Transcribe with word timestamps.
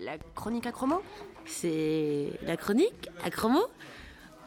La 0.00 0.16
chronique 0.36 0.66
à 0.66 0.72
chromo 0.72 1.02
C'est 1.44 2.30
la 2.42 2.56
chronique 2.56 3.08
à 3.24 3.30
chromo 3.30 3.60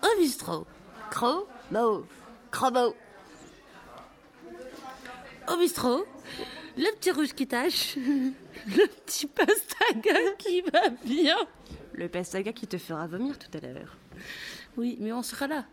au 0.01 0.19
bistrot. 0.19 0.65
Chromo, 1.09 2.05
chromo. 2.51 2.95
Au 5.51 5.57
bistrot, 5.57 6.05
le 6.77 6.95
petit 6.95 7.11
rouge 7.11 7.33
qui 7.33 7.47
tâche, 7.47 7.95
le 7.97 8.87
petit 8.87 9.27
pastaga 9.27 10.31
qui 10.37 10.61
va 10.61 10.87
bien. 11.03 11.37
Le 11.93 12.07
pastaga 12.07 12.53
qui 12.53 12.67
te 12.67 12.77
fera 12.77 13.05
vomir 13.07 13.37
tout 13.37 13.49
à 13.57 13.59
l'heure. 13.59 13.97
Oui, 14.77 14.97
mais 15.01 15.11
on 15.11 15.21
sera 15.21 15.47
là. 15.47 15.65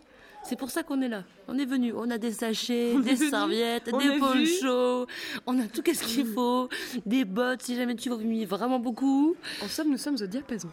C'est 0.45 0.57
pour 0.57 0.70
ça 0.70 0.82
qu'on 0.82 1.00
est 1.02 1.09
là. 1.09 1.25
On 1.46 1.59
est 1.59 1.64
venu. 1.64 1.93
On 1.95 2.11
a 2.11 2.18
des 2.18 2.32
sachets, 2.32 2.95
des 3.00 3.16
serviettes, 3.16 3.91
On 3.93 3.98
des 3.98 4.18
ponchos. 4.18 5.07
On 5.46 5.61
a 5.61 5.66
tout 5.66 5.82
ce 5.84 6.04
qu'il 6.04 6.27
faut. 6.27 6.68
Des 7.04 7.25
bottes 7.25 7.62
si 7.62 7.77
jamais 7.77 7.96
tu 7.96 8.09
vomis 8.09 8.45
vraiment 8.45 8.79
beaucoup. 8.79 9.36
En 9.62 9.68
somme, 9.68 9.90
nous 9.90 9.98
sommes 9.98 10.17
au 10.21 10.26
diapason. 10.26 10.71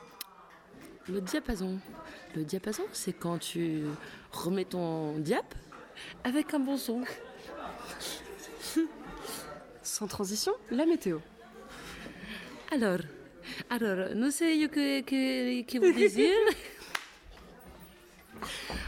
Le 1.09 1.21
diapason. 1.21 1.79
Le 2.35 2.43
diapason, 2.43 2.83
c'est 2.91 3.13
quand 3.13 3.37
tu 3.37 3.83
remets 4.31 4.65
ton 4.65 5.17
diap 5.19 5.53
avec 6.23 6.53
un 6.53 6.59
bon 6.59 6.77
son. 6.77 7.01
Sans 9.83 10.07
transition, 10.07 10.53
la 10.71 10.85
météo. 10.85 11.19
Alors, 12.71 12.99
alors, 13.69 14.15
no 14.15 14.31
sé 14.31 14.57
yo 14.57 14.67
qué, 14.69 15.03
qué, 15.05 15.63
qué 15.67 15.79
vous 15.79 15.91
decir. 15.91 16.33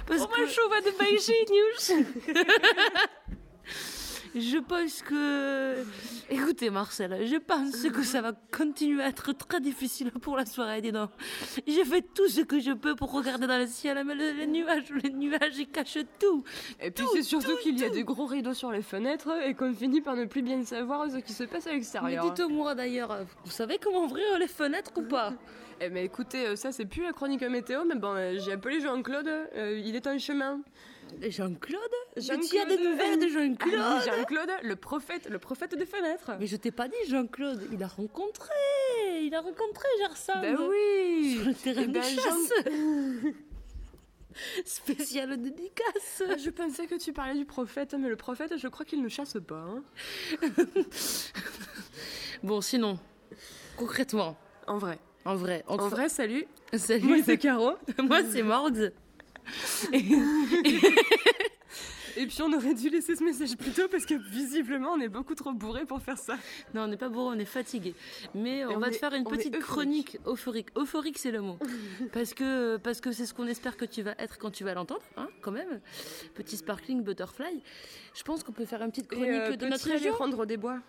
Parce 0.08 0.26
que 0.26 0.84
de 0.86 0.98
Beijing 0.98 2.36
je 4.36 4.58
pense 4.58 5.02
que... 5.02 5.84
Écoutez 6.30 6.70
Marcel, 6.70 7.26
je 7.26 7.38
pense 7.38 7.82
que 7.90 8.04
ça 8.04 8.22
va 8.22 8.34
continuer 8.56 9.02
à 9.02 9.08
être 9.08 9.32
très 9.34 9.60
difficile 9.60 10.12
pour 10.12 10.38
la 10.38 10.46
soirée, 10.46 10.82
dis 10.82 10.92
donc. 10.92 11.10
J'ai 11.66 11.84
fait 11.86 12.04
tout 12.14 12.28
ce 12.28 12.42
que 12.42 12.60
je 12.60 12.72
peux 12.74 12.96
pour 12.96 13.12
regarder 13.14 13.48
dans 13.48 13.58
le 13.58 13.66
ciel, 13.68 14.02
mais 14.06 14.14
le- 14.14 14.32
les 14.34 14.46
nuages, 14.48 14.92
les 15.04 15.10
nuages, 15.10 15.58
ils 15.58 15.68
cachent 15.68 15.98
tout. 16.20 16.44
Et 16.82 16.92
puis 16.92 17.06
c'est 17.14 17.24
surtout 17.24 17.52
tout, 17.52 17.58
qu'il 17.64 17.80
y 17.80 17.84
a 17.86 17.90
des 17.90 18.04
gros 18.04 18.26
rideaux 18.26 18.54
sur 18.54 18.72
les 18.72 18.82
fenêtres 18.84 19.32
et 19.46 19.54
qu'on 19.56 19.74
finit 19.74 20.02
par 20.02 20.16
ne 20.16 20.26
plus 20.26 20.42
bien 20.44 20.64
savoir 20.64 21.10
ce 21.10 21.18
qui 21.18 21.34
se 21.34 21.44
passe 21.46 21.66
à 21.66 21.70
Mais 21.72 21.76
l'extérieur. 21.78 22.32
dites-moi 22.32 22.76
d'ailleurs, 22.76 23.18
vous 23.44 23.52
savez 23.52 23.80
comment 23.82 24.04
ouvrir 24.04 24.38
les 24.40 24.48
fenêtres 24.48 24.92
ou 24.98 25.02
pas? 25.04 25.34
Eh 25.80 25.90
ben 25.90 26.04
écoutez, 26.04 26.48
euh, 26.48 26.56
ça 26.56 26.72
c'est 26.72 26.86
plus 26.86 27.04
la 27.04 27.14
chronique 27.14 27.42
météo, 27.44 27.84
mais 27.86 27.96
bon, 27.96 28.16
euh, 28.16 28.38
j'ai 28.40 28.54
appelé 28.54 28.82
Jean-Claude, 28.82 29.28
euh, 29.28 29.80
il 29.84 29.96
est 29.96 30.08
en 30.08 30.18
chemin. 30.18 30.62
Jean-Claude 31.22 31.80
Jean-Claude. 32.18 32.50
Tu 32.50 32.58
as 32.60 32.66
des 32.66 32.78
nouvelles 32.84 33.20
de 33.20 33.26
Ah 33.26 33.30
Jean-Claude 33.30 33.74
oui, 33.74 34.12
Jean-Claude, 34.18 34.50
le 34.64 34.76
prophète, 34.76 35.30
le 35.30 35.40
prophète 35.40 35.76
des 35.76 35.86
fenêtres. 35.86 36.32
Mais 36.40 36.48
je 36.48 36.56
t'ai 36.58 36.72
pas 36.72 36.88
dit 36.88 36.96
Jean-Claude, 37.08 37.68
il 37.72 37.82
a 37.84 37.88
rencontré, 37.88 38.50
il 39.22 39.34
a 39.36 39.40
rencontré 39.42 39.88
Gerson. 40.00 40.34
Ben 40.42 40.58
oui 40.68 41.36
Sur 41.38 41.46
le 41.48 41.54
terrain 41.54 41.82
Eh 41.84 41.88
de 41.88 41.92
ben, 41.94 42.04
chasse. 42.04 42.54
Spéciale 44.66 45.42
dédicace. 45.42 46.24
Ah, 46.30 46.38
Je 46.38 46.50
pensais 46.50 46.86
que 46.88 46.96
tu 46.96 47.14
parlais 47.14 47.36
du 47.36 47.46
prophète, 47.46 47.94
mais 47.98 48.10
le 48.10 48.16
prophète, 48.18 48.58
je 48.58 48.68
crois 48.68 48.86
qu'il 48.86 49.02
ne 49.02 49.10
chasse 49.10 49.38
pas. 49.48 49.56
hein. 49.64 49.84
Bon, 52.44 52.62
sinon, 52.62 53.00
concrètement, 53.78 54.38
En 54.68 54.78
vrai. 54.78 55.00
En 55.28 55.36
vrai, 55.36 55.64
En 55.68 55.78
vrai, 55.90 56.10
salut. 56.10 56.46
salut. 56.74 57.06
Moi, 57.08 57.18
c'est 57.26 57.38
Caro. 57.38 57.74
Moi, 58.04 58.20
c'est 58.32 58.44
Mords. 58.44 58.72
Et 62.20 62.26
puis, 62.26 62.42
on 62.42 62.52
aurait 62.52 62.74
dû 62.74 62.90
laisser 62.90 63.16
ce 63.16 63.24
message 63.24 63.56
plus 63.56 63.70
tôt 63.72 63.88
parce 63.92 64.06
que 64.08 64.16
visiblement, 64.16 64.90
on 64.94 65.00
est 65.00 65.08
beaucoup 65.08 65.36
trop 65.36 65.52
bourré 65.54 65.86
pour 65.86 66.02
faire 66.02 66.18
ça. 66.18 66.36
Non, 66.74 66.82
on 66.84 66.88
n'est 66.88 66.98
pas 66.98 67.10
bourré, 67.10 67.36
on 67.36 67.40
est 67.40 67.46
fatigué. 67.46 67.94
Mais 68.34 68.66
on, 68.66 68.72
on 68.72 68.80
va 68.80 68.88
est- 68.88 68.92
te 68.92 68.96
faire 68.98 69.14
une 69.14 69.24
petite 69.24 69.56
euphorique. 69.56 69.62
chronique 69.62 70.18
euphorique. 70.26 70.68
Euphorique, 70.76 71.20
c'est 71.20 71.30
le 71.30 71.42
mot. 71.42 71.60
parce 72.14 72.34
que 72.34 72.78
parce 72.78 73.02
que 73.02 73.12
c'est 73.12 73.28
ce 73.28 73.36
qu'on 73.36 73.46
espère 73.46 73.78
que 73.78 73.86
tu 73.86 74.02
vas 74.02 74.16
être 74.18 74.40
quand 74.40 74.50
tu 74.50 74.64
vas 74.64 74.74
l'entendre, 74.74 75.04
hein, 75.16 75.28
quand 75.42 75.52
même. 75.52 75.80
Petit 76.34 76.58
sparkling 76.58 77.04
butterfly. 77.04 77.62
Je 78.16 78.24
pense 78.24 78.44
qu'on 78.44 78.52
peut 78.52 78.66
faire 78.66 78.82
une 78.82 78.90
petite 78.90 79.12
Et, 79.14 79.16
chronique 79.16 79.32
euh, 79.34 79.56
de 79.56 79.68
notre 79.68 79.88
région. 79.88 80.14
prendre 80.14 80.48
des 80.48 80.58
bois, 80.58 80.80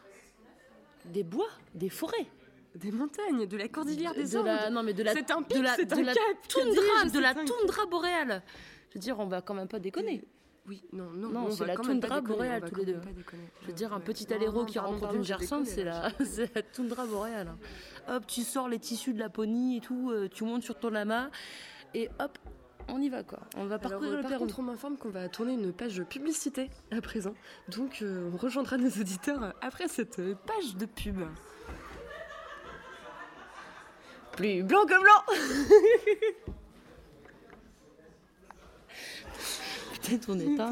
Des 1.05 1.25
bois, 1.25 1.51
des 1.75 1.91
forêts? 1.91 2.27
Des 2.75 2.93
montagnes, 2.93 3.47
de 3.47 3.57
la 3.57 3.69
cordillère 3.69 4.15
des 4.15 4.25
de 4.25 4.39
Andes. 4.39 4.47
la, 4.47 4.71
non 4.71 4.83
mais 4.83 4.93
de 4.93 5.03
la, 5.03 5.13
C'est 5.13 5.31
un 5.31 5.43
pic, 5.43 5.57
de 5.57 5.63
la, 5.63 5.75
c'est 5.75 5.87
de 5.87 5.95
un 5.95 6.03
la 6.03 6.15
cap, 6.15 6.23
toundra, 6.49 7.05
de 7.13 7.19
la 7.19 7.35
toundra 7.35 7.87
boréale. 7.87 8.43
Je 8.91 8.95
veux 8.95 9.01
dire, 9.01 9.19
on 9.19 9.27
va 9.27 9.43
quand 9.43 9.55
même 9.55 9.69
pas 9.69 9.79
déconner. 9.79 10.25
Oui, 10.67 10.83
non, 10.93 11.11
non, 11.11 11.29
Non, 11.31 11.41
on 11.47 11.51
c'est 11.51 11.61
va 11.61 11.67
la 11.69 11.75
quand 11.77 11.85
même 11.85 12.01
pas 12.01 12.09
toundra 12.09 12.21
déconner, 12.21 12.37
boréale, 12.37 12.71
tous 12.71 12.75
les 12.77 12.85
deux. 12.85 13.01
Je 13.63 13.67
veux 13.67 13.73
dire, 13.73 13.93
un 13.93 14.01
petit 14.01 14.27
non, 14.31 14.65
qui 14.67 14.79
rencontre 14.79 15.15
une 15.15 15.23
déconne, 15.23 15.65
c'est 15.65 15.85
la, 15.85 16.13
la 16.55 16.63
toundra 16.63 17.07
boréale. 17.07 17.55
Hop, 18.09 18.27
tu 18.27 18.43
sors 18.43 18.69
les 18.69 18.79
tissus 18.79 19.15
de 19.15 19.19
Laponie 19.19 19.79
et 19.79 19.81
tout, 19.81 20.11
euh, 20.11 20.29
tu 20.29 20.45
montes 20.45 20.63
sur 20.63 20.79
ton 20.79 20.91
lama 20.91 21.31
et 21.95 22.09
hop, 22.21 22.39
on 22.89 23.01
y 23.01 23.09
va 23.09 23.23
quoi. 23.23 23.41
On 23.57 23.67
va 23.67 23.79
parcourir 23.79 24.13
euh, 24.13 24.17
le 24.17 24.23
par 24.23 24.31
Pérou. 24.31 24.45
contre, 24.45 24.61
on 24.61 24.63
m'informe 24.63 24.97
qu'on 24.97 25.11
va 25.11 25.29
tourner 25.29 25.55
une 25.55 25.73
page 25.73 26.03
publicité 26.05 26.71
à 26.91 27.01
présent. 27.01 27.35
Donc, 27.69 27.99
euh, 28.03 28.31
on 28.33 28.37
rejoindra 28.37 28.77
nos 28.77 28.89
auditeurs 28.89 29.55
après 29.61 29.89
cette 29.89 30.17
page 30.47 30.77
de 30.77 30.87
pub. 30.87 31.21
Plus 34.39 34.63
blanc 34.63 34.87
que 34.87 34.95
blanc 35.03 35.25
Peut-être 40.01 40.27
on 40.29 40.39
éteint 40.39 40.71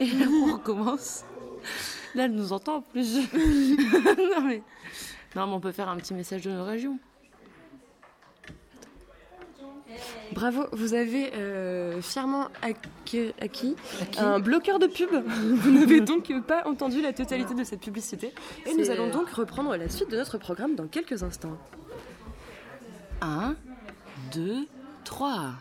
et 0.00 0.06
là 0.06 0.26
on 0.26 0.54
recommence. 0.54 1.26
Là, 2.14 2.24
elle 2.24 2.32
nous 2.32 2.54
entend 2.54 2.76
en 2.76 2.80
plus. 2.80 3.16
non, 3.34 4.40
mais... 4.46 4.62
non, 5.36 5.46
mais 5.46 5.52
on 5.52 5.60
peut 5.60 5.72
faire 5.72 5.90
un 5.90 5.98
petit 5.98 6.14
message 6.14 6.40
de 6.44 6.50
nos 6.50 6.64
régions. 6.64 6.98
Bravo, 10.32 10.62
vous 10.72 10.94
avez 10.94 11.34
euh, 11.34 12.00
fièrement 12.00 12.48
acquis, 12.62 13.34
acquis 13.38 13.76
un 14.16 14.40
bloqueur 14.40 14.78
de 14.78 14.86
pub. 14.86 15.10
Vous 15.26 15.70
n'avez 15.70 16.00
donc 16.00 16.32
pas 16.46 16.66
entendu 16.66 17.02
la 17.02 17.12
totalité 17.12 17.52
de 17.54 17.64
cette 17.64 17.80
publicité. 17.80 18.32
Et 18.64 18.74
nous 18.74 18.88
allons 18.90 19.10
donc 19.10 19.28
reprendre 19.28 19.76
la 19.76 19.90
suite 19.90 20.10
de 20.10 20.16
notre 20.16 20.38
programme 20.38 20.74
dans 20.74 20.86
quelques 20.86 21.22
instants. 21.22 21.58
1, 23.24 23.56
2, 24.34 24.68
3. 25.04 25.54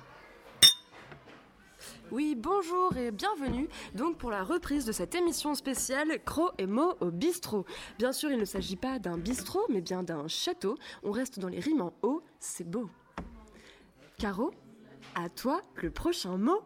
Oui, 2.12 2.36
bonjour 2.38 2.98
et 2.98 3.10
bienvenue 3.12 3.70
donc 3.96 4.18
pour 4.18 4.32
la 4.32 4.44
reprise 4.44 4.84
de 4.84 4.92
cette 4.92 5.16
émission 5.16 5.56
spéciale 5.56 6.22
Cro 6.26 6.52
et 6.58 6.66
Mo 6.66 6.96
au 7.00 7.10
bistrot. 7.10 7.66
Bien 7.98 8.12
sûr, 8.12 8.32
il 8.32 8.38
ne 8.38 8.44
s'agit 8.44 8.76
pas 8.76 9.00
d'un 9.00 9.18
bistrot, 9.18 9.66
mais 9.70 9.80
bien 9.80 10.04
d'un 10.04 10.28
château. 10.28 10.78
On 11.04 11.12
reste 11.12 11.40
dans 11.40 11.48
les 11.48 11.62
rimes 11.62 11.80
en 11.80 11.94
haut, 12.02 12.22
c'est 12.38 12.70
beau. 12.70 12.90
Caro, 14.20 14.52
à 15.16 15.30
toi 15.30 15.62
le 15.76 15.90
prochain 15.90 16.38
mot. 16.38 16.64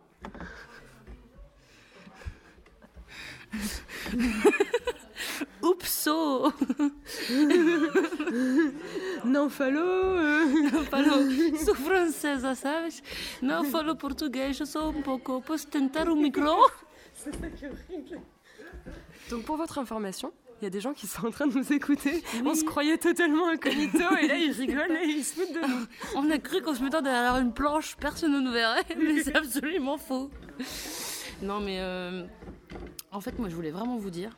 Oupso 5.68 6.54
Non, 9.26 9.50
fallo. 9.50 9.80
euh. 9.82 10.84
Falou, 10.90 11.30
sou 11.66 11.76
francesa, 11.76 12.56
sabes? 12.56 13.02
Não 13.42 13.64
falo 13.66 13.96
português, 13.96 14.58
sou 14.66 14.90
um 14.90 15.02
pouco. 15.02 15.42
Posso 15.42 15.68
tentar 15.68 16.10
o 16.10 16.16
micro? 16.16 16.56
Donc 19.30 19.44
pour 19.44 19.58
votre 19.58 19.78
information, 19.80 20.32
il 20.62 20.66
y 20.66 20.68
a 20.68 20.70
des 20.70 20.80
gens 20.80 20.94
qui 20.94 21.08
sont 21.08 21.28
en 21.28 21.32
train 21.32 21.48
de 21.48 21.58
nous 21.58 21.74
écouter. 21.74 22.24
On 22.46 22.56
se 22.56 22.64
croyait 22.64 22.98
totalement 22.98 23.50
incognito 23.50 24.04
et 24.22 24.28
là 24.28 24.38
ils 24.38 24.52
rigolent 24.54 24.96
et 25.04 25.08
ils 25.08 25.24
se 25.26 25.34
foutent 25.34 25.54
de 25.54 25.60
nous. 25.60 25.86
On 26.16 26.30
a 26.32 26.38
cru 26.38 26.62
qu'en 26.62 26.74
se 26.74 26.82
mettant 26.84 27.02
derrière 27.02 27.38
une 27.38 27.54
planche, 27.54 27.98
personne 28.00 28.32
ne 28.34 28.40
nous 28.40 28.52
verrait, 28.52 28.86
mais 28.98 29.22
c'est 29.24 29.36
absolument 29.36 29.98
faux. 29.98 30.30
Non, 31.42 31.60
mais 31.60 31.80
euh, 31.82 32.26
en 33.12 33.22
fait, 33.22 33.38
moi, 33.38 33.50
je 33.50 33.56
voulais 33.56 33.70
vraiment 33.72 33.98
vous 33.98 34.10
dire. 34.10 34.32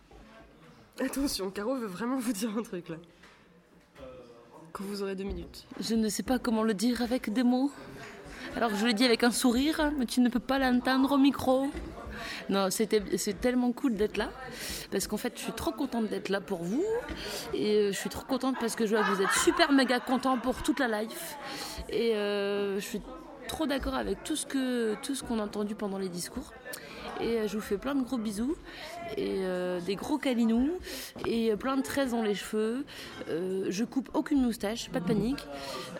Attention, 1.02 1.50
Caro 1.50 1.76
veut 1.76 1.88
vraiment 1.88 2.18
vous 2.18 2.34
dire 2.34 2.50
un 2.58 2.62
truc 2.62 2.90
là. 2.90 2.98
Quand 4.74 4.84
vous 4.84 5.02
aurez 5.02 5.16
deux 5.16 5.24
minutes. 5.24 5.66
Je 5.80 5.96
ne 5.96 6.10
sais 6.10 6.24
pas 6.24 6.40
comment 6.40 6.62
le 6.62 6.74
dire 6.74 7.02
avec 7.02 7.32
des 7.32 7.44
mots. 7.44 7.72
Alors 8.56 8.76
je 8.76 8.86
le 8.86 8.94
dis 8.94 9.06
avec 9.06 9.24
un 9.24 9.32
sourire, 9.32 9.94
mais 9.98 10.06
tu 10.06 10.20
ne 10.20 10.30
peux 10.30 10.40
pas 10.40 10.60
l'entendre 10.60 11.14
au 11.14 11.18
micro. 11.18 11.68
Non, 12.50 12.68
c'est 12.70 12.88
tellement 13.40 13.72
cool 13.72 13.96
d'être 13.96 14.18
là. 14.18 14.30
Parce 14.92 15.08
qu'en 15.08 15.16
fait, 15.16 15.34
je 15.38 15.42
suis 15.44 15.54
trop 15.54 15.72
contente 15.72 16.08
d'être 16.08 16.28
là 16.28 16.42
pour 16.42 16.64
vous. 16.64 16.84
Et 17.54 17.78
euh, 17.78 17.92
je 17.94 17.98
suis 17.98 18.10
trop 18.10 18.26
contente 18.26 18.58
parce 18.60 18.76
que 18.76 18.86
je 18.86 18.96
vois 18.96 19.06
que 19.06 19.12
vous 19.14 19.22
êtes 19.22 19.32
super 19.32 19.72
méga 19.72 20.00
contents 20.02 20.38
pour 20.38 20.62
toute 20.64 20.80
la 20.80 21.02
life. 21.02 21.38
Et 21.88 22.16
euh, 22.16 22.76
je 22.76 22.86
suis 22.86 23.02
trop 23.48 23.66
d'accord 23.66 23.96
avec 23.96 24.24
tout 24.24 24.36
ce 24.36 25.24
qu'on 25.24 25.40
a 25.40 25.44
entendu 25.44 25.76
pendant 25.76 25.98
les 25.98 26.10
discours. 26.10 26.52
Et 27.20 27.40
euh, 27.40 27.48
je 27.48 27.56
vous 27.56 27.62
fais 27.64 27.78
plein 27.78 27.96
de 27.96 28.02
gros 28.04 28.18
bisous. 28.18 28.56
Et 29.18 29.40
euh, 29.40 29.80
des 29.82 29.96
gros 29.96 30.18
câlinous. 30.18 30.72
Et 31.26 31.52
euh, 31.52 31.56
plein 31.56 31.78
de 31.78 31.82
tresses 31.82 32.12
dans 32.12 32.22
les 32.24 32.36
cheveux. 32.36 32.86
Euh, 33.30 33.66
je 33.70 33.84
coupe 33.84 34.10
aucune 34.14 34.42
moustache, 34.42 34.90
pas 34.90 35.00
de 35.00 35.06
panique. 35.06 35.46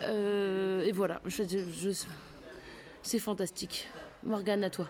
Euh, 0.02 0.82
et 0.84 0.92
voilà, 0.92 1.20
je, 1.26 1.42
je- 1.44 2.04
c'est 3.02 3.18
fantastique. 3.18 3.88
Morgane, 4.22 4.64
à 4.64 4.70
toi. 4.70 4.86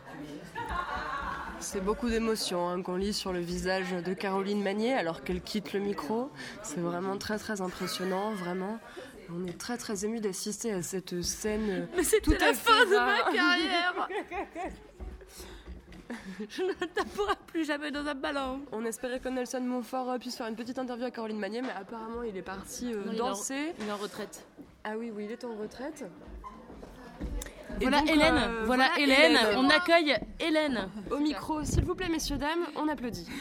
C'est 1.61 1.85
beaucoup 1.85 2.09
d'émotions 2.09 2.69
hein, 2.69 2.83
qu'on 2.83 2.97
lit 2.97 3.13
sur 3.13 3.33
le 3.33 3.41
visage 3.41 3.93
de 3.93 4.15
Caroline 4.15 4.63
Magnier 4.63 4.95
alors 4.95 5.23
qu'elle 5.23 5.43
quitte 5.43 5.73
le 5.75 5.81
micro. 5.81 6.31
C'est 6.63 6.81
vraiment 6.81 7.19
très 7.19 7.39
très 7.39 7.61
impressionnant, 7.61 8.33
vraiment. 8.33 8.79
On 9.33 9.47
est 9.47 9.59
très 9.59 9.77
très 9.77 10.05
ému 10.05 10.21
d'assister 10.21 10.73
à 10.73 10.83
cette 10.83 11.23
scène. 11.23 11.87
Mais 11.97 12.03
c'était 12.03 12.23
Tout 12.23 12.33
à 12.43 12.47
la 12.47 12.55
fin 12.55 12.85
de 12.87 12.91
ma 12.97 13.23
carrière 13.33 14.09
Je 16.49 16.63
ne 16.63 16.73
taperai 16.73 17.35
plus 17.47 17.65
jamais 17.65 17.91
dans 17.91 18.07
un 18.07 18.15
ballon. 18.15 18.61
On 18.73 18.85
espérait 18.85 19.21
que 19.21 19.29
Nelson 19.29 19.61
Montfort 19.61 20.19
puisse 20.19 20.37
faire 20.37 20.47
une 20.49 20.57
petite 20.57 20.79
interview 20.79 21.05
à 21.07 21.11
Caroline 21.11 21.39
Magnier, 21.39 21.63
mais 21.63 21.71
apparemment 21.71 22.23
il 22.23 22.37
est 22.37 22.43
parti 22.43 22.93
euh, 22.93 23.05
Non, 23.07 23.13
il 23.13 23.19
est 23.19 23.21
en- 23.23 23.29
danser. 23.29 23.75
Il 23.81 23.89
est 23.89 23.93
en 23.93 23.97
retraite. 23.97 24.45
Ah 24.85 24.93
oui, 24.97 25.13
oui, 25.15 25.25
il 25.27 25.33
est 25.33 25.45
en 25.45 25.55
retraite. 25.55 26.05
Et 27.81 27.85
Voilà 27.85 28.01
donc, 28.01 28.11
Hélène, 28.11 28.35
euh, 28.37 28.63
voilà, 28.65 28.99
Hélène. 28.99 29.39
On 29.57 29.69
accueille 29.71 30.17
Hélène. 30.39 30.89
Au 31.11 31.19
micro, 31.19 31.63
s'il 31.65 31.85
vous 31.85 31.95
plaît, 31.95 32.09
messieurs, 32.09 32.37
dames, 32.37 32.67
on 32.77 32.89
applaudit. 32.89 33.27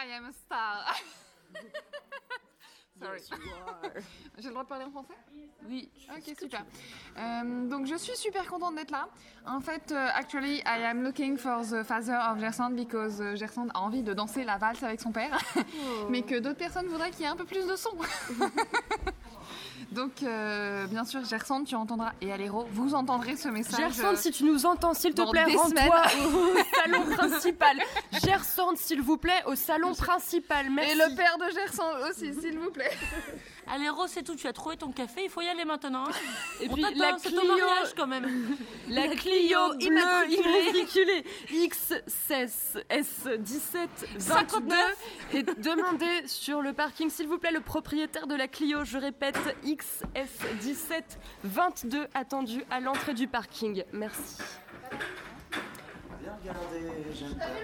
I 0.00 0.12
am 0.16 0.26
a 0.26 0.32
star. 0.32 0.84
Sorry. 3.00 3.20
J'ai 4.38 4.48
le 4.48 4.50
droit 4.50 4.64
de 4.64 4.68
parler 4.68 4.84
en 4.84 4.90
français? 4.90 5.14
Oui. 5.68 5.88
Ok, 6.16 6.34
super. 6.38 6.64
Euh, 7.16 7.68
donc 7.68 7.86
je 7.86 7.96
suis 7.96 8.16
super 8.16 8.46
contente 8.46 8.74
d'être 8.76 8.90
là. 8.90 9.08
En 9.46 9.60
fait, 9.60 9.92
euh, 9.92 10.08
actually, 10.14 10.58
I 10.58 10.84
am 10.84 11.02
looking 11.02 11.36
for 11.36 11.62
the 11.62 11.82
father 11.82 12.18
of 12.30 12.38
Gerson 12.38 12.70
because 12.70 13.20
euh, 13.20 13.36
Gerson 13.36 13.68
a 13.74 13.80
envie 13.80 14.02
de 14.02 14.14
danser 14.14 14.44
la 14.44 14.56
valse 14.58 14.82
avec 14.82 15.00
son 15.00 15.12
père, 15.12 15.38
mais 16.10 16.22
que 16.22 16.38
d'autres 16.38 16.58
personnes 16.58 16.86
voudraient 16.86 17.10
qu'il 17.10 17.20
y 17.20 17.24
ait 17.24 17.28
un 17.28 17.36
peu 17.36 17.44
plus 17.44 17.66
de 17.66 17.76
son. 17.76 17.90
donc, 19.92 20.22
euh, 20.22 20.86
bien 20.86 21.04
sûr, 21.04 21.24
Gerson, 21.24 21.64
tu 21.64 21.74
entendras, 21.74 22.12
et 22.20 22.32
Aléro, 22.32 22.66
vous 22.72 22.94
entendrez 22.94 23.36
ce 23.36 23.48
message. 23.48 23.78
Gerson, 23.94 24.16
si 24.16 24.30
tu 24.30 24.44
nous 24.44 24.66
entends, 24.66 24.94
s'il 24.94 25.14
te 25.14 25.28
plaît, 25.30 25.44
rends-toi 25.44 26.02
au 26.26 26.58
salon 26.76 27.04
principal. 27.16 27.78
Gerson, 28.24 28.72
s'il 28.76 29.00
vous 29.02 29.16
plaît, 29.16 29.42
au 29.46 29.54
salon 29.54 29.94
principal. 29.94 30.70
Merci. 30.70 30.92
Et 30.92 30.94
le 30.94 31.16
père 31.16 31.36
de 31.38 31.52
Gerson 31.54 31.84
aussi, 32.08 32.32
s'il 32.40 32.58
vous 32.58 32.70
plaît. 32.70 32.90
Allez, 33.70 33.90
Rose, 33.90 34.08
c'est 34.10 34.22
tout. 34.22 34.34
Tu 34.34 34.46
as 34.46 34.54
trouvé 34.54 34.78
ton 34.78 34.90
café. 34.92 35.24
Il 35.24 35.28
faut 35.30 35.42
y 35.42 35.48
aller 35.48 35.66
maintenant. 35.66 36.04
hein. 36.06 36.12
Et 36.62 36.68
On 36.70 36.72
puis 36.72 36.80
la 36.96 37.18
c'est 37.18 37.28
Clio, 37.28 37.40
ton 37.42 37.48
mariage 37.48 37.92
quand 37.94 38.06
même. 38.06 38.56
la 38.88 39.08
Clio 39.08 39.58
bleue 39.74 39.86
immatriculée. 39.88 40.72
immatriculée 40.72 41.24
X16 41.52 42.82
S17 42.88 43.88
22 44.16 44.74
est 45.34 45.58
demandée 45.60 46.26
sur 46.26 46.62
le 46.62 46.72
parking. 46.72 47.10
S'il 47.10 47.28
vous 47.28 47.36
plaît, 47.36 47.50
le 47.52 47.60
propriétaire 47.60 48.26
de 48.26 48.34
la 48.34 48.48
Clio, 48.48 48.84
je 48.84 48.96
répète, 48.96 49.36
XS17 49.74 51.02
22 51.44 52.06
attendu 52.14 52.64
à 52.70 52.80
l'entrée 52.80 53.14
du 53.14 53.28
parking. 53.28 53.84
Merci. 53.92 54.36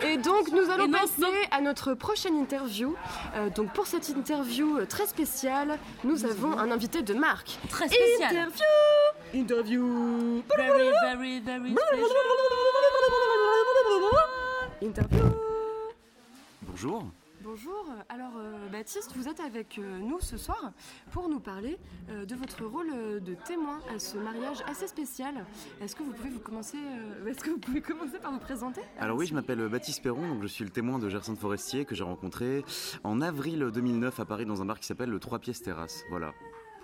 Et 0.03 0.17
donc 0.17 0.51
nous 0.51 0.71
allons 0.71 0.89
non, 0.89 0.99
passer 0.99 1.21
non. 1.21 1.29
à 1.51 1.61
notre 1.61 1.95
prochaine 1.95 2.35
interview. 2.37 2.95
Euh, 3.37 3.51
donc 3.51 3.73
pour 3.73 3.87
cette 3.87 4.09
interview 4.09 4.79
euh, 4.79 4.87
très 4.87 5.07
spéciale, 5.07 5.79
nous 6.03 6.25
avons 6.25 6.59
un 6.59 6.71
invité 6.71 7.03
de 7.03 7.15
marque. 7.15 7.59
Très 7.69 7.89
spécial. 7.89 8.31
Interview 8.31 8.63
Interview 9.35 10.43
Very, 10.57 10.91
very, 11.03 11.41
very 11.41 11.73
special. 11.73 12.07
Interview 14.83 15.25
Bonjour. 16.63 17.05
Bonjour, 17.45 17.85
alors 18.09 18.39
euh, 18.39 18.71
Baptiste, 18.71 19.13
vous 19.15 19.29
êtes 19.29 19.39
avec 19.39 19.79
euh, 19.79 19.99
nous 19.99 20.19
ce 20.19 20.39
soir 20.39 20.73
pour 21.11 21.29
nous 21.29 21.41
parler 21.41 21.77
euh, 22.09 22.25
de 22.25 22.35
votre 22.35 22.65
rôle 22.65 22.89
de 23.21 23.35
témoin 23.35 23.81
à 23.95 23.99
ce 23.99 24.17
mariage 24.17 24.63
assez 24.67 24.87
spécial. 24.87 25.45
Est-ce 25.83 25.95
que 25.95 26.03
vous 26.03 26.13
pouvez 26.13 26.31
vous 26.31 26.41
commencer, 26.41 26.79
est-ce 27.29 27.45
que 27.45 27.51
vous 27.51 27.59
pouvez 27.59 27.83
commencer 27.83 28.19
par 28.19 28.33
vous 28.33 28.39
présenter 28.39 28.81
Alors 28.99 29.19
oui, 29.19 29.27
je 29.27 29.35
m'appelle 29.35 29.69
Baptiste 29.69 30.03
Perron, 30.03 30.27
donc 30.27 30.41
je 30.41 30.47
suis 30.47 30.65
le 30.65 30.71
témoin 30.71 30.99
de 30.99 31.11
Gerson 31.11 31.37
Forestier 31.37 31.85
que 31.85 31.95
j'ai 31.95 32.05
rencontré 32.05 32.65
en 33.05 33.21
avril 33.21 33.71
2009 33.75 34.21
à 34.21 34.25
Paris 34.25 34.47
dans 34.47 34.63
un 34.63 34.65
bar 34.65 34.81
qui 34.81 34.87
s'appelle 34.87 35.11
le 35.11 35.21
Trois 35.21 35.39
Pièces 35.39 35.61
Terrasse. 35.61 36.03
Voilà, 36.09 36.33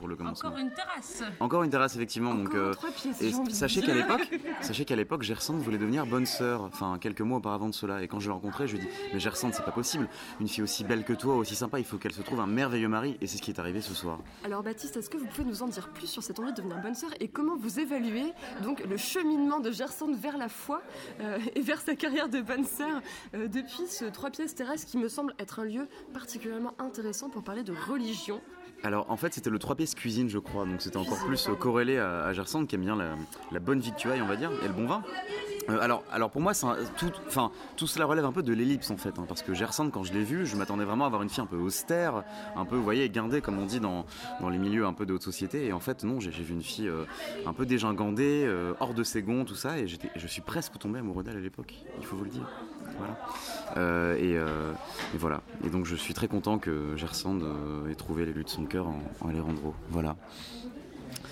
pour 0.00 0.08
le 0.08 0.16
commencement. 0.16 0.48
Encore 0.48 0.60
une 0.60 0.72
terrasse. 0.72 1.22
Encore 1.40 1.62
une 1.62 1.70
terrasse 1.70 1.94
effectivement. 1.94 2.34
donc, 2.34 2.48
Encore 2.48 2.60
euh, 2.60 2.72
trois 2.72 2.90
pièces. 2.90 3.20
et 3.20 3.32
sachez 3.50 3.82
qu'à 3.82 3.92
l'époque, 3.92 4.26
sachez 4.62 4.86
qu'à 4.86 4.96
l'époque, 4.96 5.22
Gerson 5.22 5.58
voulait 5.58 5.76
devenir 5.76 6.06
bonne 6.06 6.24
sœur. 6.24 6.62
Enfin, 6.62 6.96
quelques 6.98 7.20
mois 7.20 7.36
auparavant 7.36 7.68
de 7.68 7.74
cela. 7.74 8.02
Et 8.02 8.08
quand 8.08 8.18
je 8.18 8.28
l'ai 8.28 8.32
rencontré, 8.32 8.66
je 8.66 8.76
lui 8.76 8.82
ai 8.82 8.86
dit 8.86 8.92
mais 9.12 9.20
Gerson, 9.20 9.50
c'est 9.52 9.64
pas 9.64 9.72
possible. 9.72 10.08
Une 10.40 10.48
fille 10.48 10.64
aussi 10.64 10.84
belle 10.84 11.04
que 11.04 11.12
toi, 11.12 11.36
aussi 11.36 11.54
sympa, 11.54 11.78
il 11.78 11.84
faut 11.84 11.98
qu'elle 11.98 12.14
se 12.14 12.22
trouve 12.22 12.40
un 12.40 12.46
merveilleux 12.46 12.88
mari. 12.88 13.18
Et 13.20 13.26
c'est 13.26 13.36
ce 13.36 13.42
qui 13.42 13.50
est 13.50 13.60
arrivé 13.60 13.82
ce 13.82 13.92
soir. 13.92 14.18
Alors 14.42 14.62
Baptiste, 14.62 14.96
est-ce 14.96 15.10
que 15.10 15.18
vous 15.18 15.26
pouvez 15.26 15.44
nous 15.44 15.62
en 15.62 15.68
dire 15.68 15.90
plus 15.90 16.06
sur 16.06 16.22
cette 16.22 16.40
envie 16.40 16.52
de 16.52 16.56
devenir 16.56 16.80
bonne 16.80 16.94
sœur 16.94 17.10
et 17.20 17.28
comment 17.28 17.56
vous 17.56 17.78
évaluez 17.78 18.32
donc 18.62 18.82
le 18.88 18.96
cheminement 18.96 19.60
de 19.60 19.70
Gerson 19.70 20.12
vers 20.14 20.38
la 20.38 20.48
foi 20.48 20.80
euh, 21.20 21.38
et 21.54 21.60
vers 21.60 21.80
sa 21.82 21.94
carrière 21.94 22.30
de 22.30 22.40
bonne 22.40 22.64
sœur 22.64 23.02
euh, 23.34 23.48
depuis 23.48 23.86
ce 23.86 24.06
trois 24.06 24.30
pièces 24.30 24.54
terrasse 24.54 24.84
qui 24.86 24.96
me 24.96 25.08
semble 25.08 25.34
être 25.38 25.60
un 25.60 25.64
lieu 25.64 25.88
particulièrement 26.14 26.74
intéressant 26.78 27.28
pour 27.28 27.42
parler 27.42 27.62
de 27.62 27.74
religion. 27.88 28.40
Alors 28.82 29.10
en 29.10 29.16
fait 29.16 29.34
c'était 29.34 29.50
le 29.50 29.58
trois 29.58 29.74
pièces 29.76 29.94
cuisine 29.94 30.28
je 30.30 30.38
crois, 30.38 30.64
donc 30.64 30.80
c'était 30.80 30.96
encore 30.96 31.18
plus 31.26 31.48
euh, 31.48 31.54
corrélé 31.54 31.98
à, 31.98 32.24
à 32.24 32.32
Gerson 32.32 32.64
qui 32.66 32.76
aime 32.76 32.80
bien 32.82 32.96
la, 32.96 33.14
la 33.52 33.60
bonne 33.60 33.80
victuaille 33.80 34.22
on 34.22 34.26
va 34.26 34.36
dire 34.36 34.50
et 34.64 34.68
le 34.68 34.72
bon 34.72 34.86
vin. 34.86 35.02
Euh, 35.70 35.80
alors, 35.80 36.02
alors 36.12 36.30
pour 36.30 36.40
moi 36.40 36.52
tout, 37.76 37.86
cela 37.86 38.04
relève 38.04 38.24
un 38.24 38.32
peu 38.32 38.42
de 38.42 38.52
l'ellipse 38.52 38.90
en 38.90 38.96
fait, 38.96 39.18
hein, 39.18 39.24
parce 39.28 39.42
que 39.42 39.54
Gerson 39.54 39.90
quand 39.90 40.04
je 40.04 40.12
l'ai 40.12 40.24
vu 40.24 40.46
je 40.46 40.56
m'attendais 40.56 40.84
vraiment 40.84 41.04
à 41.04 41.06
avoir 41.06 41.22
une 41.22 41.28
fille 41.28 41.42
un 41.42 41.46
peu 41.46 41.56
austère, 41.56 42.24
un 42.56 42.64
peu 42.64 42.76
vous 42.76 42.84
voyez 42.84 43.08
guindée 43.08 43.40
comme 43.40 43.58
on 43.58 43.66
dit 43.66 43.80
dans, 43.80 44.04
dans 44.40 44.48
les 44.48 44.58
milieux 44.58 44.86
un 44.86 44.92
peu 44.92 45.06
de 45.06 45.14
haute 45.14 45.22
société 45.22 45.66
et 45.66 45.72
en 45.72 45.80
fait 45.80 46.04
non 46.04 46.20
j'ai 46.20 46.30
vu 46.30 46.52
une 46.52 46.62
fille 46.62 46.88
euh, 46.88 47.04
un 47.46 47.52
peu 47.52 47.66
dégingandée, 47.66 48.44
euh, 48.46 48.74
hors 48.80 48.94
de 48.94 49.02
ses 49.02 49.22
gonds 49.22 49.44
tout 49.44 49.54
ça 49.54 49.78
et 49.78 49.86
je 49.86 50.26
suis 50.26 50.42
presque 50.42 50.78
tombé 50.78 50.98
amoureux 50.98 51.22
d'elle 51.22 51.36
à 51.36 51.40
l'époque, 51.40 51.74
il 51.98 52.06
faut 52.06 52.16
vous 52.16 52.24
le 52.24 52.30
dire. 52.30 52.48
Voilà. 52.98 54.16
Et, 54.18 54.36
voilà. 55.14 55.42
Et 55.64 55.70
donc 55.70 55.86
je 55.86 55.94
suis 55.94 56.14
très 56.14 56.28
content 56.28 56.58
que 56.58 56.96
Gerson 56.96 57.40
euh, 57.42 57.90
ait 57.90 57.94
trouvé 57.94 58.26
l'élu 58.26 58.44
de 58.44 58.48
son 58.48 58.64
cœur 58.64 58.88
en, 58.88 59.00
en 59.20 59.28
Alejandro. 59.28 59.74
Voilà. 59.90 60.16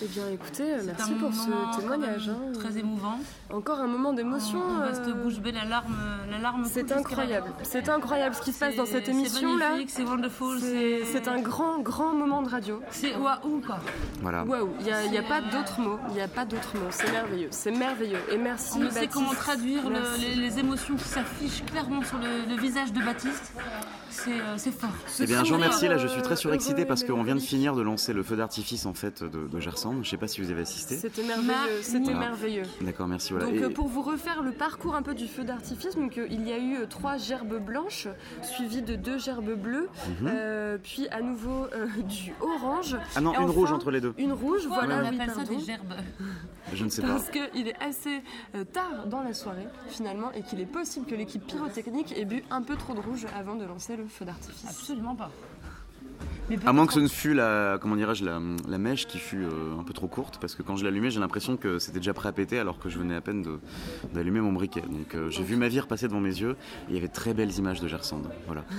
Eh 0.00 0.06
bien 0.06 0.22
écoutez, 0.32 0.62
euh, 0.74 0.82
merci 0.86 1.12
un 1.12 1.14
pour 1.18 1.34
ce 1.34 1.80
témoignage. 1.80 2.28
hein. 2.28 2.52
Très 2.54 2.78
émouvant. 2.78 3.18
Encore 3.52 3.80
un 3.80 3.88
moment 3.88 4.12
d'émotion. 4.12 4.60
On 4.78 4.82
reste 4.86 5.02
euh, 5.08 5.12
bouche 5.12 5.40
bée, 5.40 5.50
la 5.50 5.64
larme, 5.64 5.96
la 6.30 6.38
larme. 6.38 6.62
coule 6.62 6.70
C'est 6.72 6.92
incroyable. 6.92 7.48
C'est 7.64 7.88
incroyable 7.88 8.34
ce 8.36 8.42
qui 8.42 8.52
se 8.52 8.60
passe 8.60 8.76
dans 8.76 8.86
cette 8.86 9.08
émission 9.08 9.56
là. 9.56 9.64
C'est 9.64 9.70
magnifique, 9.72 9.90
c'est 9.90 10.04
wonderful. 10.04 10.58
C'est 10.60 11.26
un 11.28 11.40
grand, 11.40 11.80
grand 11.80 12.14
moment 12.14 12.42
de 12.42 12.48
radio. 12.48 12.80
C'est 12.92 13.16
waouh 13.16 13.60
quoi. 13.66 13.78
Voilà. 14.22 14.44
Waouh, 14.44 14.68
il 14.78 14.84
n'y 14.86 14.92
a, 14.92 15.04
il 15.04 15.12
y 15.12 15.18
a 15.18 15.22
pas 15.22 15.40
d'autres 15.40 15.80
mots. 15.80 15.98
Il 16.10 16.14
n'y 16.14 16.20
a 16.20 16.28
pas 16.28 16.44
d'autres 16.44 16.76
mots. 16.76 16.90
C'est 16.90 17.10
merveilleux. 17.10 17.48
C'est 17.50 17.72
merveilleux. 17.72 18.18
Et 18.30 18.36
merci. 18.36 18.74
On 18.76 18.84
ne 18.84 18.90
sait 18.90 19.08
comment 19.08 19.32
traduire 19.32 19.90
le- 19.90 19.98
les, 20.20 20.34
les 20.36 20.58
émotions 20.60 20.94
qui 20.94 21.04
s'affichent 21.08 21.64
clairement 21.64 22.02
sur 22.04 22.18
le, 22.18 22.48
le 22.48 22.60
visage 22.60 22.92
de 22.92 23.00
Baptiste. 23.02 23.52
C'est 24.10 24.30
euh, 24.32 24.54
c'est 24.56 24.72
fort. 24.72 24.90
Eh 25.20 25.26
bien, 25.26 25.44
je 25.44 25.50
vous 25.50 25.56
remercie. 25.56 25.86
Là, 25.88 25.96
je 25.98 26.06
suis 26.08 26.20
euh, 26.20 26.22
très 26.22 26.36
surexcité 26.36 26.80
heureux 26.82 26.86
parce 26.88 27.04
qu'on 27.04 27.22
vient 27.22 27.34
de 27.34 27.40
finir 27.40 27.74
de 27.74 27.82
lancer 27.82 28.12
le 28.12 28.22
feu 28.22 28.36
d'artifice 28.36 28.86
en 28.86 28.94
fait 28.94 29.22
de, 29.22 29.46
de 29.48 29.60
Gerson. 29.60 29.87
Je 30.02 30.08
sais 30.10 30.16
pas 30.16 30.28
si 30.28 30.40
vous 30.40 30.50
avez 30.50 30.62
assisté. 30.62 30.96
C'était 30.96 31.22
merveilleux. 31.22 31.82
C'était 31.82 31.98
Voilà. 32.04 32.18
merveilleux. 32.20 32.62
D'accord, 32.80 33.08
merci. 33.08 33.32
Voilà. 33.32 33.46
Donc 33.46 33.56
Et- 33.56 33.64
euh, 33.64 33.70
pour 33.70 33.88
vous 33.88 34.02
refaire 34.02 34.42
le 34.42 34.52
parcours 34.52 34.94
un 34.94 35.02
peu 35.02 35.14
du 35.14 35.26
feu 35.26 35.44
d'artifice, 35.44 35.94
donc 35.96 36.18
euh, 36.18 36.26
il 36.30 36.46
y 36.48 36.52
a 36.52 36.58
eu 36.58 36.76
euh, 36.76 36.86
trois 36.86 37.16
gerbes 37.16 37.58
blanches 37.64 38.08
suivies 38.42 38.82
de 38.82 38.94
deux 38.96 39.18
gerbes 39.18 39.54
bleues, 39.54 39.88
Mhm. 40.20 40.28
euh, 40.28 40.78
puis 40.82 41.08
à 41.08 41.20
nouveau 41.22 41.66
euh, 41.74 41.86
du 42.08 42.32
orange, 42.40 42.96
Ah 43.16 43.20
non, 43.20 43.32
et 43.32 43.36
une 43.36 43.42
enfin, 43.44 43.52
rouge 43.52 43.72
entre 43.72 43.90
les 43.90 44.00
deux. 44.00 44.14
une 44.18 44.32
rouge, 44.32 44.62
Pourquoi 44.66 44.84
voilà, 44.86 45.02
on 45.04 45.10
oui, 45.10 45.16
appelle 45.16 45.30
ça 45.30 45.36
pardon. 45.42 45.58
des 45.58 45.64
gerbes? 45.64 45.94
Je 46.74 46.84
ne 46.84 46.88
sais 46.90 47.02
pas. 47.02 47.08
Parce 47.08 47.30
qu'il 47.30 47.66
est 47.68 47.82
assez 47.82 48.22
tard 48.72 49.06
dans 49.06 49.22
la 49.22 49.32
soirée 49.34 49.66
finalement 49.88 50.30
et 50.32 50.42
qu'il 50.42 50.60
est 50.60 50.66
possible 50.66 51.06
que 51.06 51.14
l'équipe 51.14 51.46
pyrotechnique 51.46 52.12
ait 52.16 52.24
bu 52.26 52.44
un 52.50 52.62
peu 52.62 52.76
trop 52.76 52.94
de 52.94 53.00
rouge 53.00 53.26
avant 53.38 53.54
de 53.54 53.64
lancer 53.64 53.96
le 53.96 54.04
feu 54.06 54.24
d'artifice. 54.24 54.66
Absolument 54.68 55.14
pas. 55.14 55.30
À 56.66 56.72
moins 56.72 56.86
que 56.86 56.92
ce 56.92 57.00
ne 57.00 57.08
fût 57.08 57.34
la, 57.34 57.78
comment 57.80 57.96
dirais-je, 57.96 58.24
la, 58.24 58.40
la 58.68 58.78
mèche 58.78 59.06
qui 59.06 59.18
fut 59.18 59.42
euh, 59.42 59.78
un 59.78 59.84
peu 59.84 59.92
trop 59.92 60.06
courte, 60.06 60.38
parce 60.40 60.54
que 60.54 60.62
quand 60.62 60.76
je 60.76 60.84
l'allumais, 60.84 61.10
j'ai 61.10 61.20
l'impression 61.20 61.56
que 61.56 61.78
c'était 61.78 61.98
déjà 61.98 62.14
prêt 62.14 62.28
à 62.28 62.32
péter, 62.32 62.58
alors 62.58 62.78
que 62.78 62.88
je 62.88 62.98
venais 62.98 63.14
à 63.14 63.20
peine 63.20 63.44
d'allumer 64.14 64.40
mon 64.40 64.52
briquet. 64.52 64.82
Donc 64.82 65.14
euh, 65.14 65.30
j'ai 65.30 65.42
vu 65.42 65.56
ma 65.56 65.68
vie 65.68 65.80
repasser 65.80 66.08
devant 66.08 66.20
mes 66.20 66.40
yeux, 66.40 66.56
et 66.88 66.90
il 66.90 66.94
y 66.94 66.98
avait 66.98 67.08
très 67.08 67.34
belles 67.34 67.56
images 67.58 67.80
de 67.80 67.88
Gersand. 67.88 68.22
Voilà. 68.46 68.64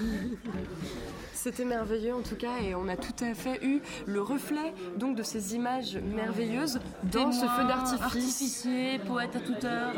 C'était 1.42 1.64
merveilleux 1.64 2.14
en 2.14 2.22
tout 2.22 2.36
cas 2.36 2.58
et 2.62 2.76
on 2.76 2.90
a 2.90 2.98
tout 2.98 3.24
à 3.24 3.34
fait 3.34 3.64
eu 3.64 3.82
le 4.06 4.22
reflet 4.22 4.74
donc 4.98 5.16
de 5.16 5.24
ces 5.24 5.56
images 5.56 5.98
merveilleuses 6.14 6.82
dans 7.14 7.32
ce 7.32 7.46
feu 7.46 7.64
d'artifice. 7.66 8.02
Artificier, 8.02 9.00
poète 9.08 9.38
à 9.38 9.40
toute 9.40 9.64
heure. 9.64 9.94